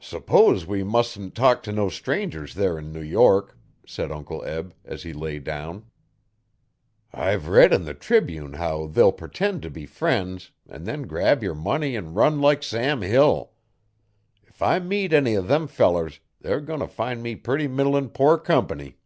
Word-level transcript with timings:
'S'pose 0.00 0.66
we 0.66 0.82
musn't 0.82 1.32
talk 1.32 1.62
t' 1.62 1.70
no 1.70 1.88
strangers 1.88 2.54
there 2.54 2.76
'n 2.76 2.90
New 2.90 3.00
York,' 3.00 3.56
said 3.86 4.10
Uncle 4.10 4.44
Eb, 4.44 4.74
as 4.84 5.04
he 5.04 5.12
lay 5.12 5.38
down. 5.38 5.84
'I've 7.14 7.46
read 7.46 7.72
'n 7.72 7.84
the 7.84 7.94
Tribune 7.94 8.54
how 8.54 8.88
they'll 8.88 9.12
purtend 9.12 9.62
t' 9.62 9.68
be 9.68 9.86
friends 9.86 10.50
an' 10.68 10.82
then 10.82 11.02
grab 11.02 11.44
yer 11.44 11.54
money 11.54 11.96
an' 11.96 12.14
run 12.14 12.40
like 12.40 12.64
Sam 12.64 13.00
Hill. 13.00 13.52
If 14.42 14.60
I 14.60 14.80
meet 14.80 15.12
any 15.12 15.36
o' 15.36 15.42
them 15.42 15.68
fellers 15.68 16.18
they're 16.40 16.60
goin' 16.60 16.80
t' 16.80 16.88
find 16.88 17.22
me 17.22 17.36
purty 17.36 17.68
middlin' 17.68 18.08
poor 18.08 18.38
comp'ny.' 18.38 18.96